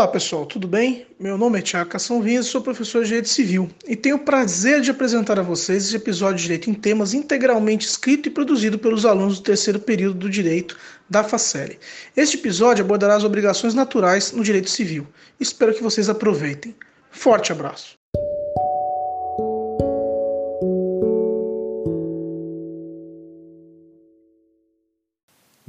[0.00, 1.06] Olá pessoal, tudo bem?
[1.20, 4.80] Meu nome é Tiago Cação Vinhas, sou professor de Direito Civil e tenho o prazer
[4.80, 9.04] de apresentar a vocês esse episódio de Direito em Temas integralmente escrito e produzido pelos
[9.04, 10.74] alunos do terceiro período do Direito
[11.06, 11.78] da FACELE.
[12.16, 15.06] Este episódio abordará as obrigações naturais no Direito Civil.
[15.38, 16.74] Espero que vocês aproveitem.
[17.10, 17.99] Forte abraço!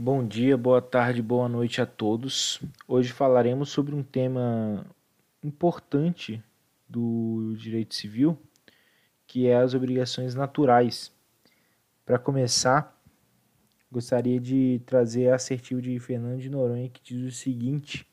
[0.03, 2.59] Bom dia, boa tarde, boa noite a todos.
[2.87, 4.83] Hoje falaremos sobre um tema
[5.43, 6.43] importante
[6.89, 8.35] do direito civil,
[9.27, 11.11] que é as obrigações naturais.
[12.03, 12.99] Para começar,
[13.91, 18.03] gostaria de trazer a assertivo de Fernando de Noronha que diz o seguinte: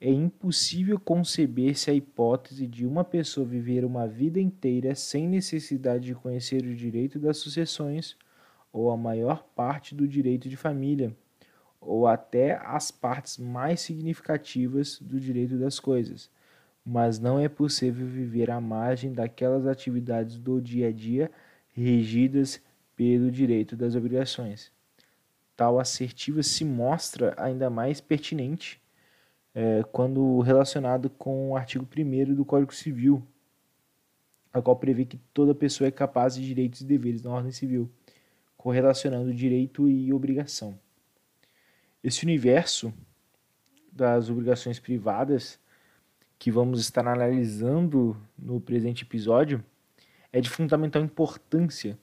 [0.00, 6.16] É impossível conceber-se a hipótese de uma pessoa viver uma vida inteira sem necessidade de
[6.16, 8.16] conhecer o direito das sucessões
[8.72, 11.14] ou a maior parte do direito de família,
[11.80, 16.30] ou até as partes mais significativas do direito das coisas,
[16.84, 21.30] mas não é possível viver à margem daquelas atividades do dia a dia
[21.72, 22.60] regidas
[22.96, 24.72] pelo direito das obrigações.
[25.56, 28.80] Tal assertiva se mostra ainda mais pertinente
[29.54, 33.22] é, quando relacionado com o artigo 1 do Código Civil,
[34.52, 37.90] a qual prevê que toda pessoa é capaz de direitos e deveres na ordem civil
[38.58, 40.78] correlacionando direito e obrigação.
[42.02, 42.92] Esse universo
[43.90, 45.58] das obrigações privadas
[46.38, 49.64] que vamos estar analisando no presente episódio
[50.32, 51.96] é de fundamental importância,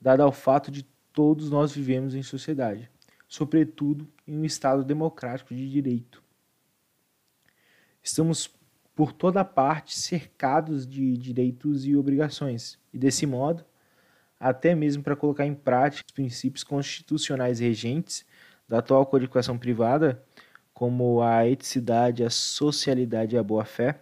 [0.00, 2.88] dado ao fato de todos nós vivemos em sociedade,
[3.28, 6.22] sobretudo em um Estado democrático de direito.
[8.02, 8.48] Estamos
[8.94, 13.64] por toda parte cercados de direitos e obrigações, e desse modo,
[14.38, 18.24] até mesmo para colocar em prática os princípios constitucionais regentes
[18.68, 20.22] da atual codificação privada,
[20.74, 24.00] como a eticidade, a socialidade e a boa-fé,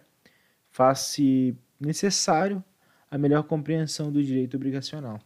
[0.69, 2.63] faz-se necessário
[3.09, 5.19] a melhor compreensão do direito obrigacional.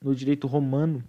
[0.00, 1.04] No direito romano,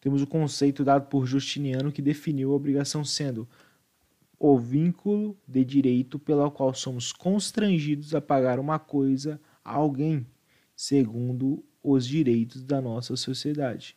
[0.00, 3.48] temos o conceito dado por Justiniano que definiu a obrigação sendo
[4.38, 10.26] o vínculo de direito pelo qual somos constrangidos a pagar uma coisa a alguém
[10.82, 13.96] segundo os direitos da nossa sociedade.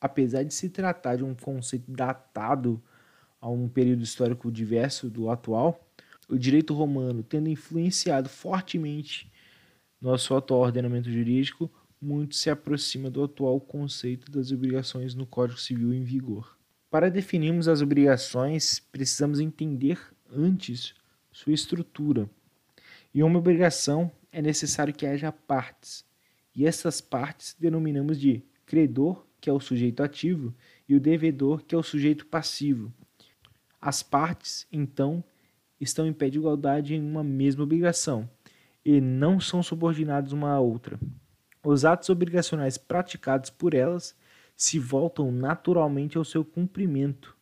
[0.00, 2.82] Apesar de se tratar de um conceito datado
[3.40, 5.88] a um período histórico diverso do atual,
[6.28, 9.30] o direito romano, tendo influenciado fortemente
[10.00, 11.70] nosso atual ordenamento jurídico,
[12.02, 16.58] muito se aproxima do atual conceito das obrigações no Código Civil em vigor.
[16.90, 20.92] Para definirmos as obrigações, precisamos entender antes
[21.30, 22.28] sua estrutura.
[23.14, 26.04] E uma obrigação é necessário que haja partes,
[26.54, 30.54] e essas partes denominamos de credor, que é o sujeito ativo,
[30.86, 32.92] e o devedor, que é o sujeito passivo.
[33.80, 35.24] As partes, então,
[35.80, 38.28] estão em pé de igualdade em uma mesma obrigação
[38.84, 41.00] e não são subordinadas uma à outra.
[41.64, 44.14] Os atos obrigacionais praticados por elas
[44.54, 47.34] se voltam naturalmente ao seu cumprimento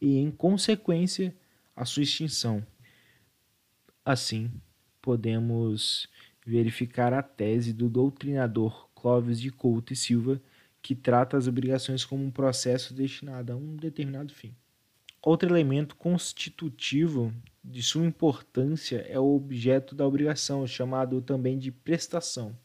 [0.00, 1.32] e, em consequência,
[1.76, 2.66] à sua extinção.
[4.04, 4.50] Assim,
[5.00, 6.08] podemos
[6.44, 10.40] verificar a tese do doutrinador Clóvis de Couto e Silva,
[10.82, 14.54] que trata as obrigações como um processo destinado a um determinado fim.
[15.22, 22.56] Outro elemento constitutivo de sua importância é o objeto da obrigação, chamado também de prestação.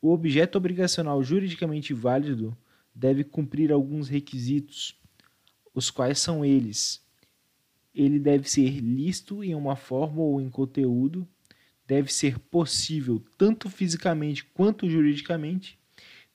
[0.00, 2.56] O objeto obrigacional juridicamente válido
[2.94, 4.96] deve cumprir alguns requisitos,
[5.74, 7.04] os quais são eles:
[7.92, 11.26] ele deve ser lícito em uma forma ou em conteúdo,
[11.86, 15.78] deve ser possível tanto fisicamente quanto juridicamente,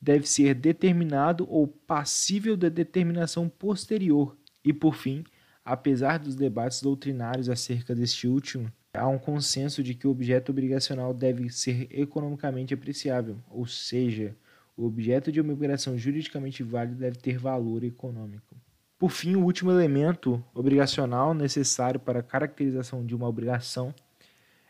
[0.01, 5.23] deve ser determinado ou passível de determinação posterior e, por fim,
[5.63, 11.13] apesar dos debates doutrinários acerca deste último, há um consenso de que o objeto obrigacional
[11.13, 14.35] deve ser economicamente apreciável, ou seja,
[14.75, 18.55] o objeto de uma obrigação juridicamente válida deve ter valor econômico.
[18.97, 23.93] Por fim, o último elemento obrigacional necessário para a caracterização de uma obrigação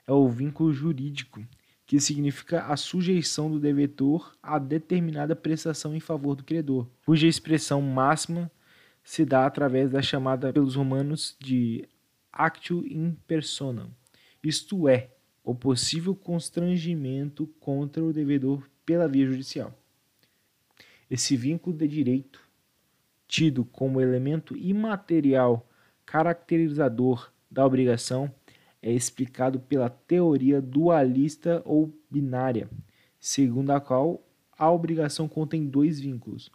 [0.10, 1.46] é o vínculo jurídico,
[1.86, 7.80] que significa a sujeição do devedor a determinada prestação em favor do credor, cuja expressão
[7.80, 8.52] máxima
[9.04, 11.88] se dá através da chamada pelos romanos de
[12.34, 13.92] actio in personam,
[14.44, 15.12] isto é,
[15.44, 19.78] o possível constrangimento contra o devedor pela via judicial.
[21.08, 22.42] Esse vínculo de direito,
[23.28, 25.70] tido como elemento imaterial
[26.04, 28.34] caracterizador da obrigação,
[28.82, 32.70] é explicado pela teoria dualista ou binária,
[33.20, 34.24] segundo a qual
[34.58, 36.52] a obrigação contém dois vínculos: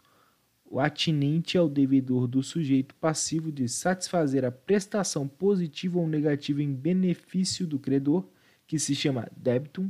[0.65, 6.73] o atinente ao devedor do sujeito passivo de satisfazer a prestação positiva ou negativa em
[6.73, 8.25] benefício do credor,
[8.67, 9.89] que se chama debitum,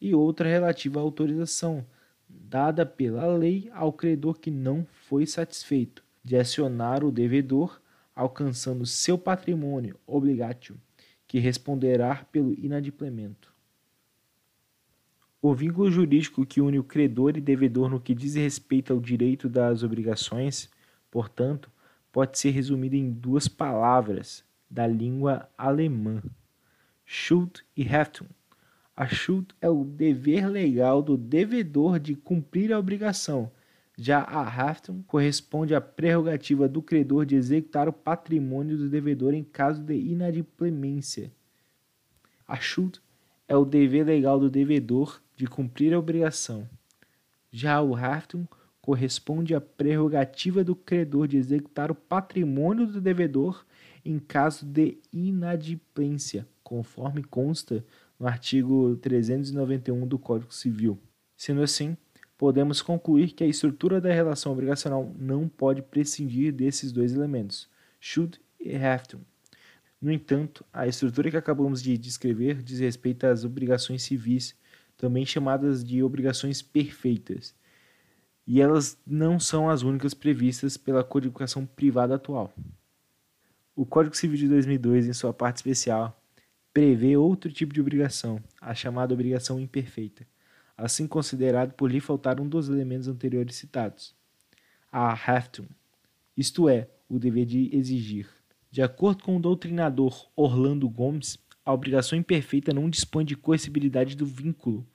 [0.00, 1.84] e outra relativa à autorização
[2.28, 7.80] dada pela lei ao credor que não foi satisfeito de acionar o devedor,
[8.14, 10.76] alcançando seu patrimônio obligatio,
[11.26, 13.52] que responderá pelo inadimplemento.
[15.40, 19.48] O vínculo jurídico que une o credor e devedor no que diz respeito ao direito
[19.48, 20.70] das obrigações,
[21.10, 21.70] portanto,
[22.10, 26.22] pode ser resumido em duas palavras da língua alemã:
[27.04, 28.28] Schuld e Haftung.
[28.96, 33.52] A Schuld é o dever legal do devedor de cumprir a obrigação.
[33.98, 39.42] Já a Haftung corresponde à prerrogativa do credor de executar o patrimônio do devedor em
[39.42, 41.32] caso de inadimplência.
[42.46, 43.00] A Schuld
[43.48, 46.68] é o dever legal do devedor de cumprir a obrigação.
[47.50, 48.46] Já o Haftung
[48.82, 53.64] corresponde à prerrogativa do credor de executar o patrimônio do devedor
[54.04, 57.84] em caso de inadimplência, conforme consta
[58.20, 60.98] no artigo 391 do Código Civil.
[61.36, 61.96] Sendo assim,
[62.36, 67.68] podemos concluir que a estrutura da relação obrigacional não pode prescindir desses dois elementos,
[68.00, 69.22] should e Haftung.
[70.00, 74.54] No entanto, a estrutura que acabamos de descrever diz respeito às obrigações civis
[74.96, 77.54] também chamadas de obrigações perfeitas,
[78.46, 82.54] e elas não são as únicas previstas pela codificação privada atual.
[83.74, 86.18] O Código Civil de 2002, em sua parte especial,
[86.72, 90.26] prevê outro tipo de obrigação, a chamada obrigação imperfeita,
[90.76, 94.14] assim considerado por lhe faltar um dos elementos anteriores citados,
[94.92, 95.68] a haftung,
[96.36, 98.28] isto é, o dever de exigir.
[98.70, 104.26] De acordo com o doutrinador Orlando Gomes, a obrigação imperfeita não dispõe de coercibilidade do
[104.26, 104.86] vínculo,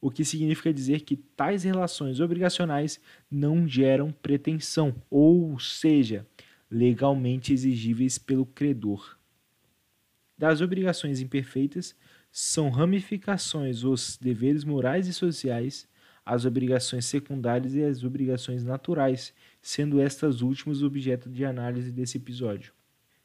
[0.00, 3.00] o que significa dizer que tais relações obrigacionais
[3.30, 6.26] não geram pretensão, ou seja,
[6.70, 9.16] legalmente exigíveis pelo credor.
[10.38, 11.96] Das obrigações imperfeitas
[12.38, 15.88] são ramificações os deveres morais e sociais,
[16.22, 22.74] as obrigações secundárias e as obrigações naturais, sendo estas últimas objeto de análise desse episódio.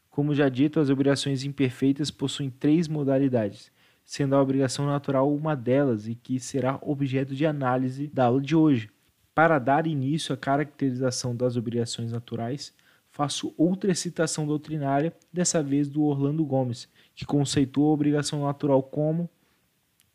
[0.09, 3.69] Como já dito, as obrigações imperfeitas possuem três modalidades,
[4.05, 8.55] sendo a obrigação natural uma delas e que será objeto de análise da aula de
[8.55, 8.89] hoje.
[9.35, 12.73] Para dar início à caracterização das obrigações naturais,
[13.11, 19.29] faço outra citação doutrinária, dessa vez do Orlando Gomes, que conceitua a obrigação natural como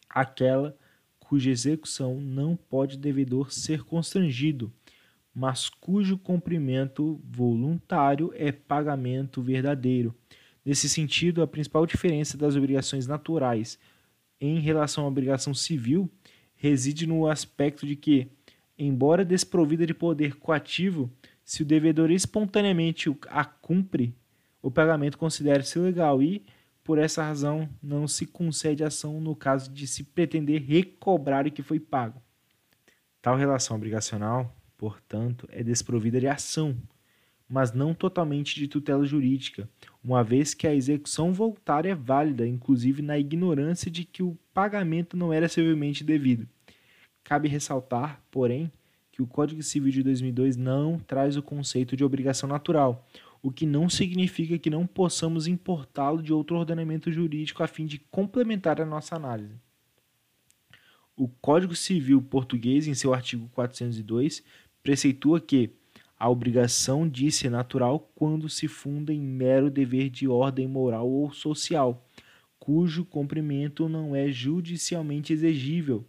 [0.08, 0.76] aquela
[1.20, 4.72] cuja execução não pode devedor ser constrangido
[5.38, 10.14] mas cujo cumprimento voluntário é pagamento verdadeiro.
[10.64, 13.78] Nesse sentido, a principal diferença das obrigações naturais
[14.40, 16.10] em relação à obrigação civil
[16.54, 18.28] reside no aspecto de que,
[18.78, 21.12] embora desprovida de poder coativo,
[21.46, 24.14] se o devedor espontaneamente a cumpre,
[24.60, 26.44] o pagamento considera-se legal e,
[26.84, 31.62] por essa razão, não se concede ação no caso de se pretender recobrar o que
[31.62, 32.20] foi pago.
[33.22, 36.76] Tal relação obrigacional portanto, é desprovida de ação,
[37.48, 39.68] mas não totalmente de tutela jurídica,
[40.02, 45.16] uma vez que a execução voluntária é válida, inclusive na ignorância de que o pagamento
[45.16, 46.48] não era civilmente devido.
[47.22, 48.70] Cabe ressaltar, porém,
[49.16, 53.08] que o Código Civil de 2002 não traz o conceito de obrigação natural,
[53.42, 57.98] o que não significa que não possamos importá-lo de outro ordenamento jurídico a fim de
[58.10, 59.54] complementar a nossa análise.
[61.16, 64.44] O Código Civil português, em seu artigo 402,
[64.82, 65.70] preceitua que
[66.18, 71.32] a obrigação de ser natural quando se funda em mero dever de ordem moral ou
[71.32, 72.06] social,
[72.58, 76.04] cujo cumprimento não é judicialmente exigível,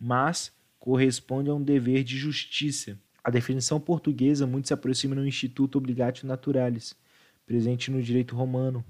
[0.00, 2.98] mas corresponde a um dever de justiça.
[3.22, 6.96] A definição portuguesa muito se aproxima do Instituto Obligatio Naturalis,
[7.46, 8.82] presente no direito romano,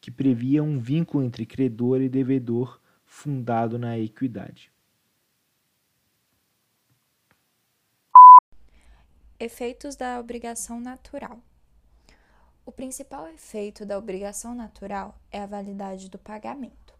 [0.00, 4.72] que previa um vínculo entre credor e devedor fundado na equidade.
[9.38, 11.42] Efeitos da obrigação natural.
[12.64, 16.93] O principal efeito da obrigação natural é a validade do pagamento,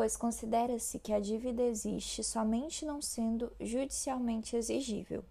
[0.00, 5.22] pois considera-se que a dívida existe somente não sendo judicialmente exigível,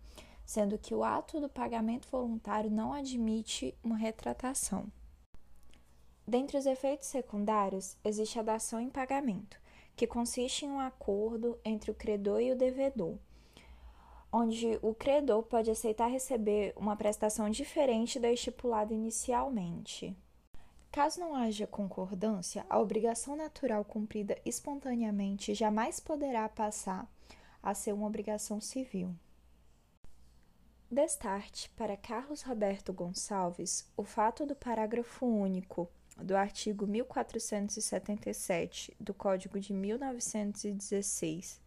[0.46, 4.86] sendo que o ato do pagamento voluntário não admite uma retratação.
[6.28, 9.60] Dentre os efeitos secundários, existe a dação em pagamento,
[9.96, 13.18] que consiste em um acordo entre o credor e o devedor
[14.32, 20.16] onde o credor pode aceitar receber uma prestação diferente da estipulada inicialmente.
[20.92, 27.08] Caso não haja concordância, a obrigação natural cumprida espontaneamente jamais poderá passar
[27.62, 29.16] a ser uma obrigação civil.
[30.90, 39.60] Destarte para Carlos Roberto Gonçalves o fato do parágrafo único do artigo 1477 do Código
[39.60, 41.62] de 1916,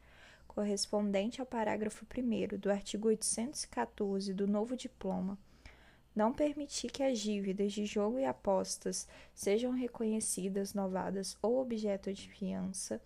[0.48, 5.38] correspondente ao parágrafo 1 do artigo 814 do novo diploma,
[6.14, 12.28] não permitir que as dívidas de jogo e apostas sejam reconhecidas, novadas ou objeto de
[12.28, 13.00] fiança,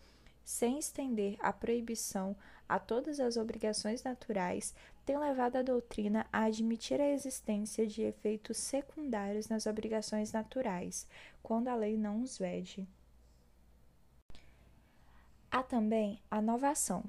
[0.44, 2.36] sem estender a proibição
[2.68, 8.56] a todas as obrigações naturais, tem levado a doutrina a admitir a existência de efeitos
[8.56, 11.06] secundários nas obrigações naturais,
[11.42, 12.86] quando a lei não os vede.
[15.48, 17.04] Há também a novação,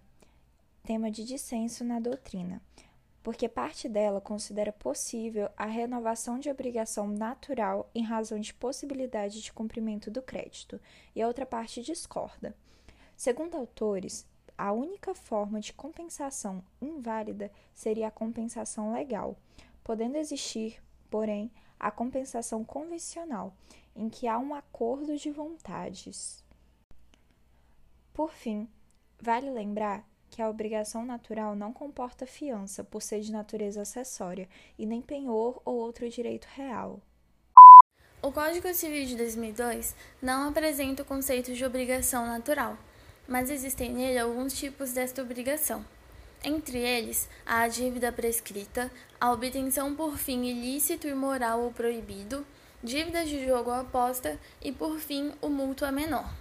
[0.83, 2.61] tema de dissenso na doutrina,
[3.27, 9.51] porque parte dela considera possível a renovação de obrigação natural em razão de possibilidade de
[9.51, 10.79] cumprimento do crédito,
[11.13, 12.55] e a outra parte discorda.
[13.17, 14.25] Segundo autores,
[14.57, 19.35] a única forma de compensação inválida seria a compensação legal,
[19.83, 23.53] podendo existir, porém, a compensação convencional,
[23.93, 26.41] em que há um acordo de vontades.
[28.13, 28.69] Por fim,
[29.21, 34.85] vale lembrar que a obrigação natural não comporta fiança, por ser de natureza acessória, e
[34.85, 36.99] nem penhor ou outro direito real.
[38.21, 42.77] O Código Civil de 2002 não apresenta o conceito de obrigação natural
[43.27, 45.85] mas existem nele alguns tipos desta obrigação.
[46.43, 52.45] Entre eles, a dívida prescrita, a obtenção por fim ilícito, imoral ou proibido,
[52.81, 56.31] dívidas de jogo ou aposta e, por fim, o multo a menor.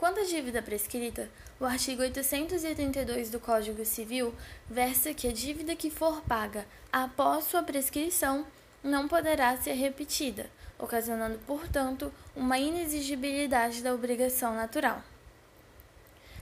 [0.00, 1.28] Quanto à dívida prescrita,
[1.60, 4.34] o artigo 882 do Código Civil
[4.66, 8.46] versa que a dívida que for paga após sua prescrição
[8.82, 15.02] não poderá ser repetida, ocasionando, portanto, uma inexigibilidade da obrigação natural.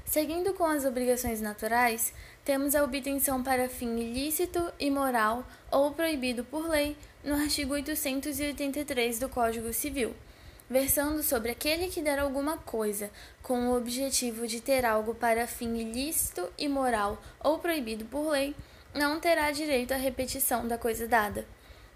[0.04, 6.68] Seguindo com as obrigações naturais, temos a obtenção para fim ilícito, imoral ou proibido por
[6.68, 10.14] lei no artigo 883 do Código Civil,
[10.68, 13.10] versando sobre aquele que der alguma coisa
[13.42, 18.54] com o objetivo de ter algo para fim ilícito, imoral ou proibido por lei,
[18.94, 21.46] não terá direito à repetição da coisa dada.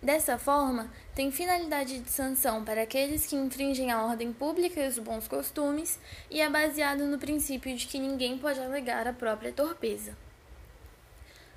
[0.02, 4.98] Dessa forma, tem finalidade de sanção para aqueles que infringem a ordem pública e os
[4.98, 5.98] bons costumes
[6.28, 10.16] e é baseado no princípio de que ninguém pode alegar a própria torpeza.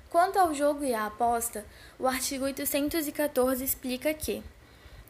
[0.08, 1.66] Quanto ao jogo e à aposta,
[1.98, 4.44] o artigo 814 explica que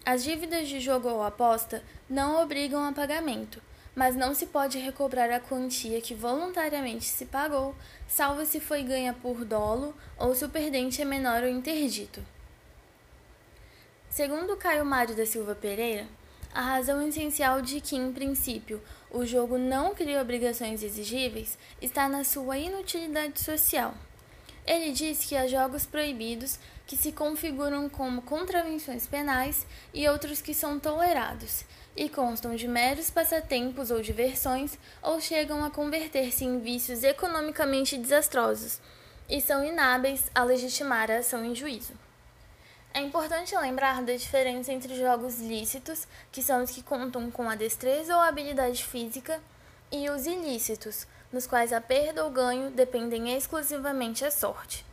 [0.07, 3.61] as dívidas de jogo ou aposta não obrigam a pagamento,
[3.93, 7.75] mas não se pode recobrar a quantia que voluntariamente se pagou,
[8.07, 12.25] salvo se foi ganha por dolo ou se o perdente é menor ou interdito.
[14.09, 16.07] Segundo Caio Mário da Silva Pereira,
[16.55, 22.23] a razão essencial de que, em princípio, o jogo não cria obrigações exigíveis está na
[22.23, 23.93] sua inutilidade social.
[24.66, 30.52] Ele diz que há jogos proibidos que se configuram como contravenções penais e outros que
[30.52, 31.64] são tolerados,
[31.96, 38.80] e constam de meros passatempos ou diversões, ou chegam a converter-se em vícios economicamente desastrosos,
[39.28, 41.92] e são inábeis a legitimar a ação em juízo.
[42.92, 47.54] É importante lembrar da diferença entre jogos lícitos, que são os que contam com a
[47.54, 49.40] destreza ou habilidade física,
[49.92, 51.06] e os ilícitos,
[51.37, 54.87] nos quais a perda ou ganho dependem exclusivamente da sorte.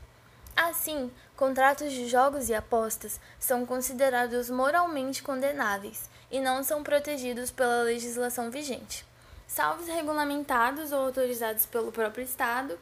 [0.54, 7.84] Assim, contratos de jogos e apostas são considerados moralmente condenáveis e não são protegidos pela
[7.84, 9.06] legislação vigente,
[9.48, 12.78] salvo regulamentados ou autorizados pelo próprio Estado,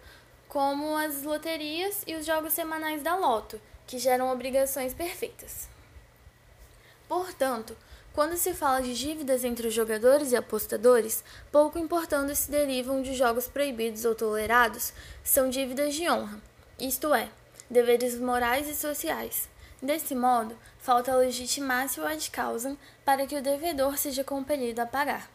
[0.50, 5.70] como as loterias e os jogos semanais da Loto, que geram obrigações perfeitas.
[7.08, 7.77] Portanto,
[8.13, 13.13] quando se fala de dívidas entre os jogadores e apostadores, pouco importando se derivam de
[13.15, 14.91] jogos proibidos ou tolerados,
[15.24, 16.41] são dívidas de honra,
[16.77, 17.30] isto é,
[17.70, 19.50] deveres morais e sociais.
[19.82, 25.32] Desse modo, falta legitimácio ad causam para que o devedor seja compelido a pagar,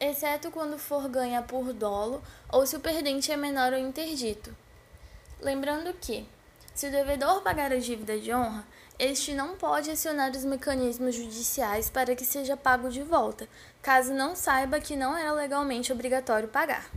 [0.00, 4.54] exceto quando for ganha por dolo ou se o perdente é menor ou interdito.
[5.40, 6.26] Lembrando que,
[6.74, 8.66] se o devedor pagar a dívida de honra,
[8.98, 13.46] este não pode acionar os mecanismos judiciais para que seja pago de volta,
[13.82, 16.90] caso não saiba que não era legalmente obrigatório pagar.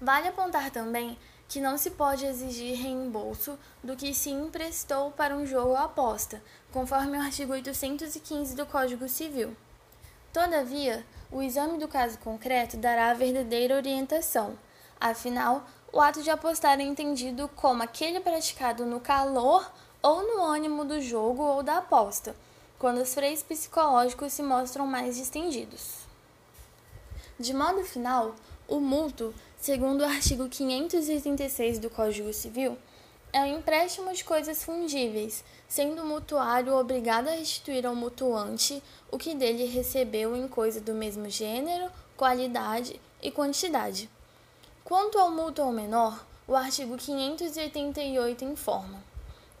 [0.00, 1.16] Vale apontar também
[1.48, 6.42] que não se pode exigir reembolso do que se emprestou para um jogo ou aposta,
[6.72, 9.56] conforme o artigo 815 do Código Civil.
[10.32, 14.56] Todavia, o exame do caso concreto dará a verdadeira orientação.
[15.00, 20.84] Afinal, o ato de apostar é entendido como aquele praticado no calor ou no ânimo
[20.84, 22.34] do jogo ou da aposta,
[22.78, 25.98] quando os freios psicológicos se mostram mais distendidos.
[27.38, 28.34] De modo final,
[28.68, 32.78] o multo, segundo o artigo 586 do Código Civil,
[33.32, 39.18] é o empréstimo de coisas fungíveis, sendo o mutuário obrigado a restituir ao mutuante o
[39.18, 44.10] que dele recebeu em coisa do mesmo gênero, qualidade e quantidade.
[44.82, 49.09] Quanto ao mútuo menor, o artigo 588 informa: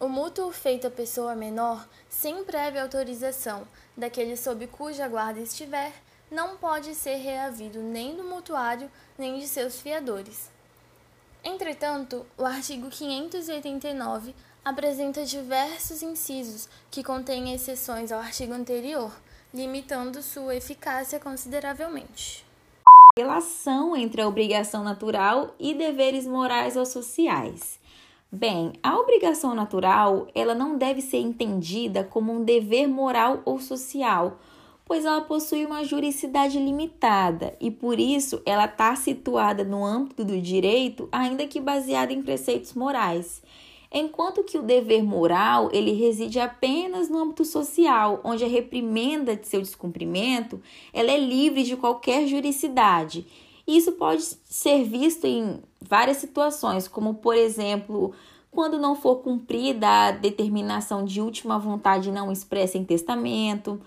[0.00, 5.92] o mútuo feito à pessoa menor, sem prévia autorização daquele sob cuja guarda estiver,
[6.30, 10.50] não pode ser reavido nem do mutuário nem de seus fiadores.
[11.44, 19.12] Entretanto, o artigo 589 apresenta diversos incisos que contêm exceções ao artigo anterior,
[19.52, 22.46] limitando sua eficácia consideravelmente.
[23.18, 27.79] Relação entre a obrigação natural e deveres morais ou sociais.
[28.32, 34.38] Bem, a obrigação natural, ela não deve ser entendida como um dever moral ou social,
[34.84, 40.40] pois ela possui uma juridicidade limitada e por isso ela está situada no âmbito do
[40.40, 43.42] direito, ainda que baseada em preceitos morais.
[43.92, 49.48] Enquanto que o dever moral, ele reside apenas no âmbito social, onde a reprimenda de
[49.48, 53.26] seu descumprimento, ela é livre de qualquer juridicidade.
[53.76, 58.12] Isso pode ser visto em várias situações, como por exemplo,
[58.50, 63.80] quando não for cumprida a determinação de última vontade não expressa em testamento,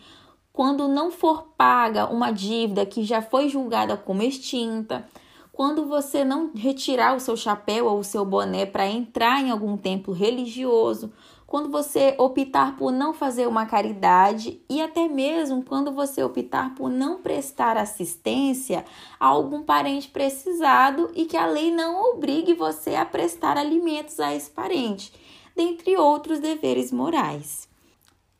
[0.54, 5.06] quando não for paga uma dívida que já foi julgada como extinta,
[5.52, 9.75] quando você não retirar o seu chapéu ou o seu boné para entrar em algum
[9.75, 11.12] templo religioso,
[11.54, 16.90] quando você optar por não fazer uma caridade e até mesmo quando você optar por
[16.90, 18.84] não prestar assistência
[19.20, 24.34] a algum parente precisado e que a lei não obrigue você a prestar alimentos a
[24.34, 25.14] esse parente,
[25.56, 27.70] dentre outros deveres morais.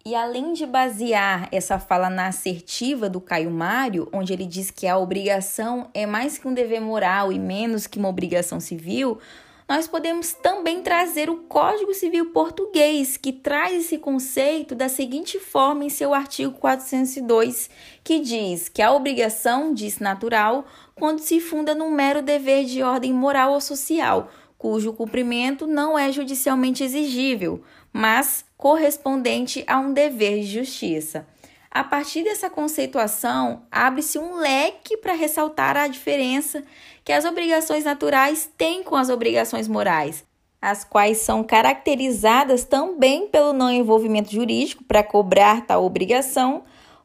[0.04, 4.88] E além de basear essa fala na assertiva do Caio Mário, onde ele diz que
[4.88, 9.20] a obrigação é mais que um dever moral e menos que uma obrigação civil,
[9.68, 15.86] nós podemos também trazer o Código Civil Português, que traz esse conceito da seguinte forma
[15.86, 17.70] em seu artigo 402,
[18.04, 23.14] que diz que a obrigação diz natural quando se funda num mero dever de ordem
[23.14, 30.48] moral ou social, cujo cumprimento não é judicialmente exigível, mas correspondente a um dever de
[30.48, 31.28] justiça.
[31.74, 36.64] A partir dessa conceituação, abre-se um leque para ressaltar a diferença
[37.04, 40.24] que as obrigações naturais têm com as obrigações morais,
[40.62, 46.64] as quais são caracterizadas também pelo não envolvimento jurídico para cobrar tal obrigação,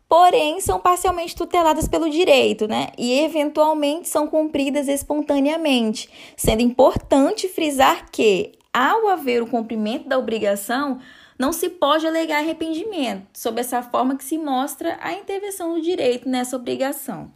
[0.09, 2.89] porém são parcialmente tuteladas pelo direito, né?
[2.97, 11.01] E eventualmente são cumpridas espontaneamente, sendo importante frisar que ao haver o cumprimento da obrigação,
[11.39, 16.29] não se pode alegar arrependimento, sob essa forma que se mostra a intervenção do direito
[16.29, 17.33] nessa obrigação.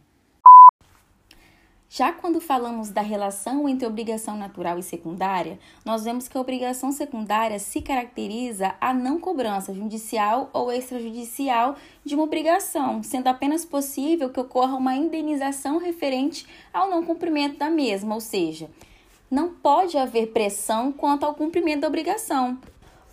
[1.95, 6.91] Já quando falamos da relação entre obrigação natural e secundária, nós vemos que a obrigação
[6.91, 14.31] secundária se caracteriza a não cobrança judicial ou extrajudicial de uma obrigação, sendo apenas possível
[14.31, 18.71] que ocorra uma indenização referente ao não cumprimento da mesma, ou seja,
[19.29, 22.57] não pode haver pressão quanto ao cumprimento da obrigação.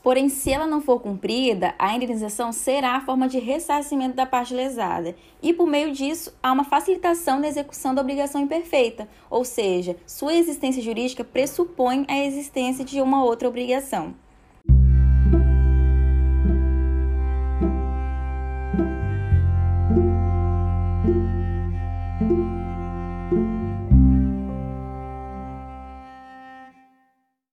[0.02, 4.54] Porém, se ela não for cumprida, a indenização será a forma de ressarcimento da parte
[4.54, 5.14] lesada.
[5.42, 10.34] E por meio disso, há uma facilitação da execução da obrigação imperfeita, ou seja, sua
[10.34, 14.14] existência jurídica pressupõe a existência de uma outra obrigação.